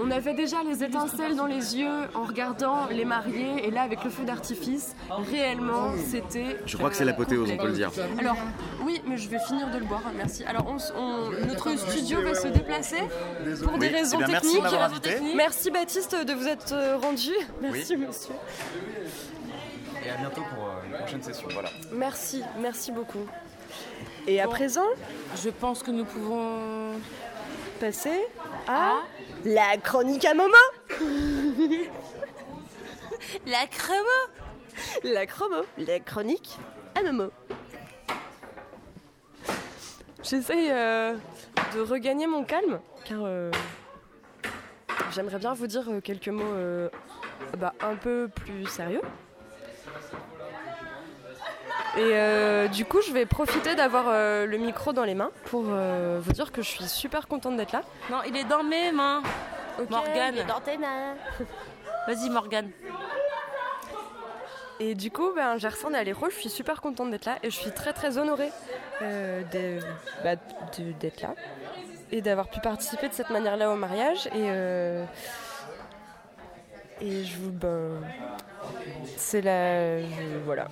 On 0.00 0.12
avait 0.12 0.34
déjà 0.34 0.62
les 0.62 0.84
étincelles 0.84 1.34
dans 1.34 1.46
les 1.46 1.76
yeux 1.76 2.04
en 2.14 2.22
regardant 2.22 2.86
les 2.86 3.04
mariés 3.04 3.66
et 3.66 3.72
là 3.72 3.82
avec 3.82 4.04
le 4.04 4.10
feu 4.10 4.24
d'artifice, 4.24 4.94
réellement 5.10 5.90
c'était. 5.96 6.60
Je 6.74 6.78
crois 6.78 6.90
que 6.90 6.96
c'est 6.96 7.04
l'apothéose, 7.04 7.48
on 7.52 7.56
peut 7.56 7.68
le 7.68 7.72
dire. 7.74 7.88
Alors 8.18 8.34
oui, 8.82 9.00
mais 9.06 9.16
je 9.16 9.28
vais 9.28 9.38
finir 9.38 9.70
de 9.70 9.78
le 9.78 9.84
boire, 9.84 10.02
merci. 10.16 10.42
Alors 10.44 10.66
on 10.66 10.76
on- 10.98 11.30
notre 11.46 11.78
studio 11.78 12.20
va 12.20 12.34
se 12.34 12.48
déplacer 12.48 12.96
pour 13.62 13.78
des 13.78 13.86
Oui, 13.86 13.92
raisons 13.94 14.18
eh 14.20 14.24
bien, 14.24 14.32
merci 14.32 14.56
de 14.56 14.62
techniques. 14.62 14.80
invité. 14.80 15.20
Merci 15.36 15.70
Baptiste 15.70 16.16
de 16.26 16.32
vous 16.32 16.48
être 16.48 16.72
euh, 16.72 16.96
rendu. 16.96 17.30
Merci 17.62 17.96
monsieur. 17.96 18.34
Et 20.04 20.10
à 20.10 20.16
bientôt 20.16 20.42
pour 20.52 20.68
une 20.84 20.98
prochaine 20.98 21.22
session. 21.22 21.46
Voilà. 21.52 21.70
Merci, 21.92 22.42
merci 22.58 22.90
beaucoup. 22.90 23.24
Et 24.26 24.40
à 24.40 24.48
présent, 24.48 24.88
Je 25.44 25.50
pense 25.50 25.80
que 25.84 25.92
nous 25.92 26.04
pouvons. 26.04 26.94
passer 27.78 28.18
à 28.66 28.94
la 29.44 29.76
chronique 29.76 30.24
à 30.24 30.34
Momo. 30.34 30.52
La 33.46 33.66
crème 33.66 33.96
La 35.02 35.26
chromo, 35.26 35.62
la 35.78 36.00
chronique 36.00 36.56
à 36.94 37.02
Momo. 37.02 37.30
J'essaye 40.22 40.70
euh, 40.70 41.14
de 41.74 41.80
regagner 41.80 42.26
mon 42.26 42.44
calme 42.44 42.80
car 43.04 43.18
euh, 43.22 43.50
j'aimerais 45.12 45.38
bien 45.38 45.52
vous 45.52 45.66
dire 45.66 45.84
euh, 45.88 46.00
quelques 46.00 46.28
mots 46.28 46.42
euh, 46.42 46.88
bah, 47.58 47.74
un 47.80 47.94
peu 47.94 48.28
plus 48.34 48.66
sérieux. 48.66 49.02
Et 51.96 52.00
euh, 52.00 52.66
du 52.66 52.84
coup, 52.84 53.00
je 53.02 53.12
vais 53.12 53.24
profiter 53.24 53.76
d'avoir 53.76 54.06
euh, 54.08 54.46
le 54.46 54.56
micro 54.56 54.92
dans 54.92 55.04
les 55.04 55.14
mains 55.14 55.30
pour 55.44 55.66
euh, 55.68 56.18
vous 56.20 56.32
dire 56.32 56.50
que 56.50 56.60
je 56.60 56.68
suis 56.68 56.88
super 56.88 57.28
contente 57.28 57.56
d'être 57.56 57.72
là. 57.72 57.82
Non, 58.10 58.18
il 58.26 58.36
est 58.36 58.44
dans 58.44 58.64
mes 58.64 58.90
mains. 58.90 59.22
Morgane. 59.90 60.34
il 60.34 60.40
est 60.40 60.44
dans 60.44 60.60
tes 60.60 60.76
mains. 60.76 61.14
Vas-y, 62.08 62.30
Morgane. 62.30 62.70
Et 64.80 64.94
du 64.94 65.10
coup, 65.10 65.32
ben, 65.34 65.56
Gerson 65.58 65.92
est 65.92 65.98
à 65.98 66.04
l'héros, 66.04 66.28
je 66.30 66.34
suis 66.36 66.50
super 66.50 66.80
contente 66.80 67.10
d'être 67.10 67.26
là 67.26 67.38
et 67.42 67.50
je 67.50 67.56
suis 67.56 67.70
très 67.70 67.92
très 67.92 68.18
honorée 68.18 68.50
euh, 69.02 69.42
bah, 70.22 70.34
d'être 71.00 71.20
là 71.22 71.34
et 72.10 72.20
d'avoir 72.20 72.48
pu 72.48 72.60
participer 72.60 73.08
de 73.08 73.14
cette 73.14 73.30
manière-là 73.30 73.70
au 73.70 73.76
mariage. 73.76 74.26
Et, 74.28 74.48
euh, 74.50 75.04
je 77.00 77.36
vous. 77.38 77.50
Ben, 77.50 78.00
c'est 79.16 79.42
la. 79.42 80.00
voilà. 80.44 80.68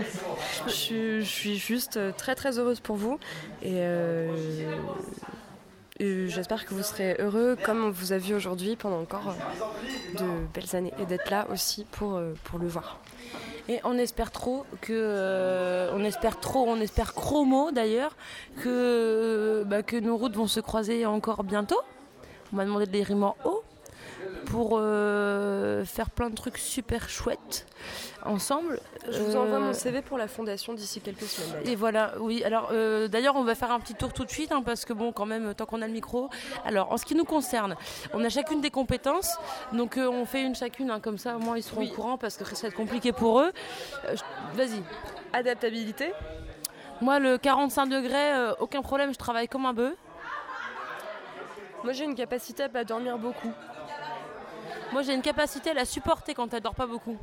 je, 0.66 1.20
suis- 1.22 1.56
juste 1.58 1.98
très 2.16 2.34
très 2.34 2.58
heureuse 2.58 2.80
pour 2.80 2.96
vous 2.96 3.18
euh, 3.64 4.34
et 4.34 4.66
J'espère 6.00 6.64
que 6.64 6.72
vous 6.72 6.82
serez 6.82 7.16
heureux 7.18 7.58
comme 7.62 7.84
on 7.84 7.90
vous 7.90 8.14
a 8.14 8.16
vu 8.16 8.34
aujourd'hui 8.34 8.74
pendant 8.74 9.00
encore 9.00 9.34
euh, 9.36 10.18
de 10.18 10.46
belles 10.54 10.74
années 10.74 10.94
et 10.98 11.04
d'être 11.04 11.30
là 11.30 11.46
aussi 11.52 11.84
pour, 11.90 12.14
euh, 12.14 12.32
pour 12.44 12.58
le 12.58 12.68
voir. 12.68 13.00
Et 13.68 13.80
on 13.84 13.98
espère 13.98 14.30
trop 14.30 14.64
que, 14.80 14.94
euh, 14.94 15.90
on 15.92 16.02
espère 16.02 16.40
trop, 16.40 16.64
on 16.66 16.80
espère 16.80 17.12
chromo 17.12 17.70
d'ailleurs, 17.70 18.16
que, 18.62 19.62
bah, 19.66 19.82
que 19.82 19.96
nos 19.98 20.16
routes 20.16 20.36
vont 20.36 20.46
se 20.46 20.60
croiser 20.60 21.04
encore 21.04 21.44
bientôt. 21.44 21.80
On 22.50 22.56
m'a 22.56 22.64
demandé 22.64 22.86
de 22.86 22.92
les 22.92 23.02
rimes 23.02 23.24
en 23.24 23.36
haut 23.44 23.62
pour 24.50 24.78
euh, 24.80 25.84
faire 25.84 26.10
plein 26.10 26.28
de 26.28 26.34
trucs 26.34 26.58
super 26.58 27.08
chouettes 27.08 27.66
ensemble. 28.24 28.80
Je 29.08 29.18
vous 29.22 29.36
envoie 29.36 29.58
Euh, 29.58 29.60
mon 29.60 29.72
CV 29.72 30.02
pour 30.02 30.18
la 30.18 30.26
fondation 30.28 30.74
d'ici 30.74 31.00
quelques 31.00 31.22
semaines. 31.22 31.62
Et 31.66 31.76
voilà, 31.76 32.14
oui. 32.18 32.42
Alors, 32.44 32.68
euh, 32.72 33.06
d'ailleurs, 33.08 33.36
on 33.36 33.44
va 33.44 33.54
faire 33.54 33.70
un 33.70 33.78
petit 33.80 33.94
tour 33.94 34.12
tout 34.12 34.24
de 34.24 34.30
suite, 34.30 34.50
hein, 34.52 34.62
parce 34.64 34.84
que 34.84 34.92
bon, 34.92 35.12
quand 35.12 35.24
même, 35.24 35.54
tant 35.54 35.66
qu'on 35.66 35.80
a 35.82 35.86
le 35.86 35.92
micro. 35.92 36.28
Alors, 36.64 36.92
en 36.92 36.96
ce 36.96 37.04
qui 37.04 37.14
nous 37.14 37.24
concerne, 37.24 37.76
on 38.12 38.22
a 38.24 38.28
chacune 38.28 38.60
des 38.60 38.70
compétences, 38.70 39.38
donc 39.72 39.96
euh, 39.96 40.08
on 40.08 40.26
fait 40.26 40.42
une 40.42 40.54
chacune, 40.56 40.90
hein, 40.90 41.00
comme 41.00 41.16
ça, 41.18 41.36
au 41.36 41.38
moins 41.38 41.56
ils 41.56 41.62
seront 41.62 41.84
au 41.84 41.88
courant, 41.88 42.18
parce 42.18 42.36
que 42.36 42.44
ça 42.44 42.62
va 42.62 42.68
être 42.68 42.74
compliqué 42.74 43.12
pour 43.12 43.40
eux. 43.40 43.52
Euh, 44.06 44.16
Vas-y. 44.54 44.82
Adaptabilité, 45.32 46.12
Moi, 47.00 47.18
le 47.20 47.38
45 47.38 47.86
degrés, 47.86 48.32
euh, 48.34 48.52
aucun 48.60 48.82
problème, 48.82 49.12
je 49.12 49.18
travaille 49.18 49.48
comme 49.48 49.64
un 49.64 49.72
bœuf. 49.72 49.94
moi 51.84 51.94
j'ai 51.94 52.04
une 52.04 52.14
capacité 52.14 52.64
à 52.64 52.68
pas 52.68 52.84
dormir 52.84 53.16
beaucoup. 53.16 53.52
Moi, 54.92 55.02
j'ai 55.02 55.14
une 55.14 55.22
capacité 55.22 55.70
à 55.70 55.74
la 55.74 55.84
supporter 55.84 56.34
quand 56.34 56.52
elle 56.52 56.62
dort 56.62 56.74
pas 56.74 56.86
beaucoup. 56.86 57.18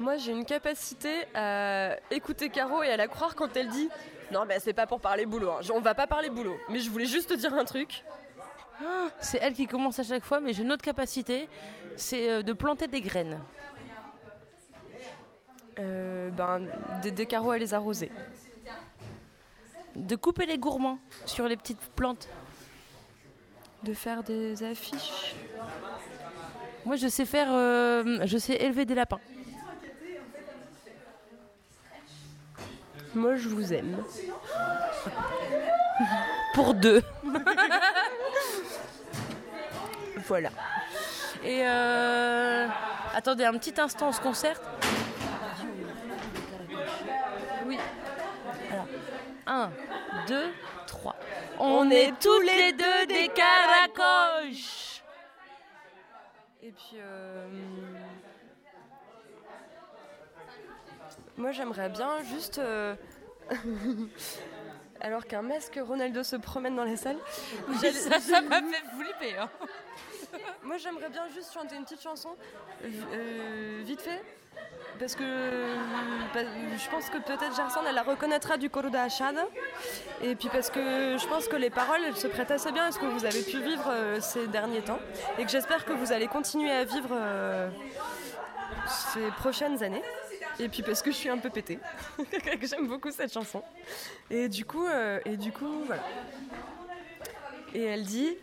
Moi 0.00 0.16
j'ai 0.16 0.32
une 0.32 0.46
capacité 0.46 1.26
à 1.34 1.96
écouter 2.10 2.48
Caro 2.48 2.82
et 2.82 2.88
à 2.88 2.96
la 2.96 3.06
croire 3.06 3.34
quand 3.34 3.54
elle 3.54 3.68
dit 3.68 3.90
non 4.32 4.46
mais 4.46 4.58
c'est 4.58 4.72
pas 4.72 4.86
pour 4.86 4.98
parler 4.98 5.26
boulot, 5.26 5.50
hein. 5.50 5.60
on 5.74 5.80
va 5.80 5.94
pas 5.94 6.06
parler 6.06 6.30
boulot, 6.30 6.56
mais 6.70 6.78
je 6.78 6.88
voulais 6.88 7.04
juste 7.04 7.28
te 7.28 7.34
dire 7.34 7.52
un 7.52 7.66
truc. 7.66 8.02
C'est 9.20 9.38
elle 9.42 9.52
qui 9.52 9.66
commence 9.66 9.98
à 9.98 10.02
chaque 10.02 10.24
fois, 10.24 10.40
mais 10.40 10.54
j'ai 10.54 10.62
une 10.62 10.72
autre 10.72 10.82
capacité, 10.82 11.50
c'est 11.96 12.30
euh, 12.30 12.42
de 12.42 12.54
planter 12.54 12.86
des 12.86 13.02
graines. 13.02 13.38
Euh, 15.78 16.30
ben 16.30 16.62
d'aider 17.02 17.26
Caro 17.26 17.50
à 17.50 17.58
les 17.58 17.74
arroser. 17.74 18.10
De 19.96 20.16
couper 20.16 20.46
les 20.46 20.56
gourmands 20.56 20.98
sur 21.26 21.46
les 21.46 21.58
petites 21.58 21.80
plantes. 21.94 22.26
De 23.82 23.92
faire 23.92 24.22
des 24.22 24.62
affiches. 24.62 25.34
Moi, 26.84 26.96
je 26.96 27.08
sais 27.08 27.26
faire, 27.26 27.48
euh, 27.50 28.20
je 28.24 28.38
sais 28.38 28.54
élever 28.54 28.84
des 28.84 28.94
lapins. 28.94 29.20
Moi 33.14 33.36
je 33.36 33.48
vous 33.48 33.72
aime. 33.72 33.96
Pour 36.54 36.74
deux. 36.74 37.02
Voilà. 40.26 40.50
Et 41.42 41.66
euh... 41.66 42.68
attendez 43.16 43.44
un 43.44 43.52
petit 43.54 43.80
instant, 43.80 44.10
on 44.10 44.12
se 44.12 44.20
concerte. 44.20 44.62
Oui. 47.66 47.78
Alors, 48.70 48.86
un, 49.48 49.70
deux, 50.28 50.52
trois. 50.86 51.16
On, 51.58 51.90
est 51.90 52.12
tous 52.20 52.40
les 52.42 52.72
deux 52.72 53.06
des 53.08 53.28
caracoches. 53.28 54.79
Et 56.70 56.72
puis, 56.72 56.98
euh, 56.98 57.48
moi 61.36 61.50
j'aimerais 61.50 61.88
bien 61.88 62.22
juste, 62.22 62.60
euh, 62.60 62.94
alors 65.00 65.26
qu'un 65.26 65.42
masque 65.42 65.80
Ronaldo 65.84 66.22
se 66.22 66.36
promène 66.36 66.76
dans 66.76 66.84
la 66.84 66.96
salle, 66.96 67.16
ça 67.80 68.40
m'a 68.42 68.62
fait 68.62 68.84
flipper. 68.96 69.36
hein. 69.36 69.50
moi 70.62 70.76
j'aimerais 70.76 71.10
bien 71.10 71.28
juste 71.34 71.52
chanter 71.52 71.74
une 71.74 71.82
petite 71.82 72.02
chanson, 72.02 72.36
euh, 72.84 73.82
vite 73.84 74.02
fait, 74.02 74.22
parce 74.98 75.14
que 75.14 75.22
bah, 76.34 76.40
je 76.76 76.90
pense 76.90 77.08
que 77.10 77.18
peut-être 77.18 77.56
Gerson 77.56 77.80
elle 77.88 77.94
la 77.94 78.02
reconnaîtra 78.02 78.56
du 78.56 78.70
coro 78.70 78.88
da 78.90 79.04
Achada, 79.04 79.46
et 80.22 80.34
puis 80.34 80.48
parce 80.48 80.70
que 80.70 81.16
je 81.18 81.26
pense 81.26 81.48
que 81.48 81.56
les 81.56 81.70
paroles 81.70 82.00
elles 82.06 82.16
se 82.16 82.26
prêtent 82.26 82.50
assez 82.50 82.72
bien 82.72 82.86
à 82.86 82.92
ce 82.92 82.98
que 82.98 83.06
vous 83.06 83.24
avez 83.24 83.42
pu 83.42 83.60
vivre 83.60 83.88
euh, 83.88 84.20
ces 84.20 84.46
derniers 84.46 84.82
temps, 84.82 85.00
et 85.38 85.44
que 85.44 85.50
j'espère 85.50 85.84
que 85.84 85.92
vous 85.92 86.12
allez 86.12 86.26
continuer 86.26 86.70
à 86.70 86.84
vivre 86.84 87.10
euh, 87.12 87.68
ces 89.12 89.30
prochaines 89.38 89.82
années. 89.82 90.02
Et 90.58 90.68
puis 90.68 90.82
parce 90.82 91.00
que 91.00 91.10
je 91.10 91.16
suis 91.16 91.30
un 91.30 91.38
peu 91.38 91.48
pétée, 91.48 91.78
j'aime 92.62 92.86
beaucoup 92.86 93.10
cette 93.10 93.32
chanson. 93.32 93.62
Et 94.30 94.48
du 94.48 94.64
coup, 94.64 94.86
euh, 94.86 95.18
et 95.24 95.36
du 95.36 95.52
coup, 95.52 95.84
voilà. 95.86 96.02
Et 97.72 97.84
elle 97.84 98.04
dit 98.04 98.36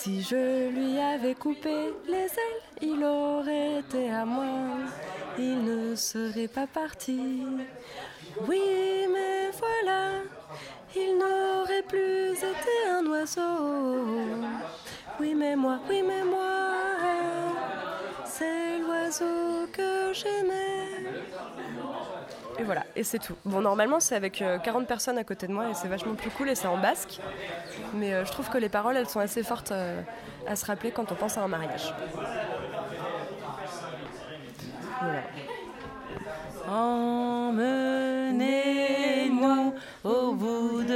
Si 0.00 0.22
je 0.22 0.68
lui 0.68 0.96
avais 1.00 1.34
coupé 1.34 1.92
les 2.06 2.30
ailes, 2.44 2.62
il 2.80 3.02
aurait 3.02 3.80
été 3.80 4.08
à 4.08 4.24
moi. 4.24 4.46
Il 5.36 5.64
ne 5.64 5.96
serait 5.96 6.46
pas 6.46 6.68
parti. 6.68 7.42
Oui, 8.46 9.08
mais 9.12 9.50
voilà, 9.58 10.22
il 10.94 11.18
n'aurait 11.18 11.82
plus 11.82 12.30
été 12.30 12.74
un 12.88 13.04
oiseau. 13.06 13.42
Oui, 15.18 15.34
mais 15.34 15.56
moi, 15.56 15.80
oui, 15.90 16.04
mais 16.06 16.22
moi, 16.22 16.94
c'est 18.24 18.78
l'oiseau 18.78 19.66
que 19.72 20.12
j'aimais. 20.12 21.10
Et 22.58 22.64
voilà, 22.64 22.84
et 22.96 23.04
c'est 23.04 23.20
tout. 23.20 23.36
Bon, 23.44 23.60
normalement, 23.60 24.00
c'est 24.00 24.16
avec 24.16 24.42
euh, 24.42 24.58
40 24.58 24.86
personnes 24.86 25.16
à 25.16 25.24
côté 25.24 25.46
de 25.46 25.52
moi 25.52 25.70
et 25.70 25.74
c'est 25.74 25.86
vachement 25.86 26.14
plus 26.14 26.30
cool 26.30 26.48
et 26.48 26.56
c'est 26.56 26.66
en 26.66 26.76
basque. 26.76 27.20
Mais 27.94 28.12
euh, 28.12 28.24
je 28.24 28.32
trouve 28.32 28.48
que 28.50 28.58
les 28.58 28.68
paroles, 28.68 28.96
elles 28.96 29.08
sont 29.08 29.20
assez 29.20 29.44
fortes 29.44 29.70
euh, 29.70 30.02
à 30.46 30.56
se 30.56 30.66
rappeler 30.66 30.90
quand 30.90 31.12
on 31.12 31.14
pense 31.14 31.38
à 31.38 31.42
un 31.42 31.48
mariage. 31.48 31.94
Voilà. 35.00 35.22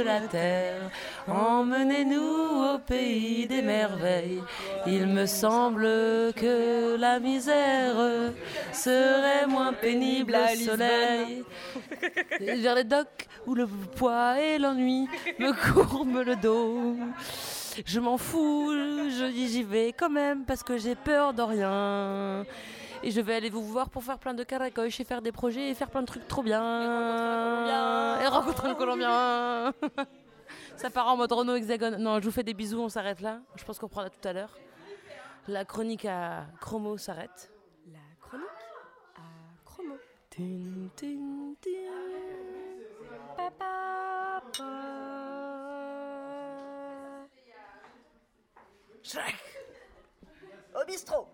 La 0.03 0.21
terre, 0.21 0.89
emmenez-nous 1.27 2.73
au 2.73 2.79
pays 2.79 3.47
des 3.47 3.61
merveilles. 3.61 4.41
Il 4.85 5.07
me 5.07 5.25
semble 5.25 5.83
que 6.33 6.95
la 6.97 7.19
misère 7.19 7.95
serait 8.71 9.47
moins 9.47 9.73
pénible 9.73 10.35
à 10.35 10.51
au 10.51 10.55
soleil. 10.55 11.43
Vers 12.39 12.75
les 12.75 12.83
docks 12.83 13.27
où 13.45 13.55
le 13.55 13.67
poids 13.67 14.39
et 14.39 14.57
l'ennui 14.57 15.07
me 15.39 15.51
courbent 15.73 16.23
le 16.25 16.35
dos. 16.35 16.95
Je 17.85 17.99
m'en 17.99 18.17
fous, 18.17 18.71
je 18.71 19.31
dis 19.31 19.47
j'y 19.47 19.63
vais 19.63 19.93
quand 19.97 20.09
même 20.09 20.45
parce 20.45 20.63
que 20.63 20.77
j'ai 20.77 20.95
peur 20.95 21.33
de 21.33 21.41
rien. 21.41 22.45
Et 23.03 23.11
je 23.11 23.19
vais 23.19 23.35
aller 23.35 23.49
vous 23.49 23.63
voir 23.63 23.89
pour 23.89 24.01
faire 24.01 24.17
plein 24.17 24.33
de 24.33 24.43
caracoches 24.43 25.01
et 25.01 25.03
faire 25.03 25.21
des 25.21 25.33
projets 25.33 25.69
et 25.69 25.73
faire 25.75 25.89
plein 25.89 26.01
de 26.01 26.07
trucs 26.07 26.25
trop 26.25 26.41
bien. 26.41 26.61
Et 28.21 28.27
rencontrer 28.27 28.69
un 28.69 28.75
Colombien. 28.75 29.73
Ça 30.77 30.89
part 30.89 31.07
en 31.07 31.17
mode 31.17 31.31
Renault 31.31 31.55
Hexagone. 31.55 31.97
Non, 31.97 32.21
je 32.21 32.25
vous 32.25 32.31
fais 32.31 32.43
des 32.43 32.53
bisous, 32.53 32.79
on 32.79 32.87
s'arrête 32.87 33.19
là. 33.19 33.41
Je 33.57 33.65
pense 33.65 33.77
qu'on 33.77 33.89
prendra 33.89 34.09
tout 34.09 34.25
à 34.25 34.31
l'heure. 34.31 34.57
La 35.49 35.65
chronique 35.65 36.05
à 36.05 36.45
Chromo 36.61 36.97
s'arrête. 36.97 37.51
La 37.91 37.99
chronique 38.21 38.47
à 39.17 39.65
Chromo. 39.65 39.95
Tin, 40.29 40.87
tin, 40.95 41.55
tin. 41.61 41.71
Papa, 43.35 44.43
Shrek. 49.03 49.35
Au 50.73 50.85
bistrot 50.85 51.27